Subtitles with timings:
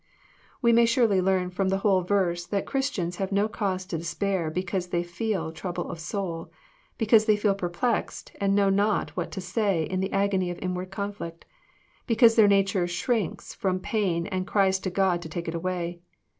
[0.63, 4.49] We may surely learn ft*om the whole verse that Christians have no cause to despair
[4.49, 6.51] because they feel trouble of soul,—
[6.97, 10.57] be cause they feel perplexed, and know not what to say in the agony of
[10.57, 11.45] inward conflict,—
[12.07, 15.99] because their nature shrinks f1*om pain, and cries to God to take it away.